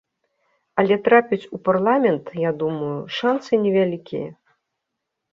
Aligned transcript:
Але 0.83 0.95
трапіць 1.07 1.49
у 1.57 1.59
парламент, 1.67 2.25
я 2.43 2.51
думаю, 2.61 2.95
шанцы 3.17 3.59
невялікія. 3.67 4.27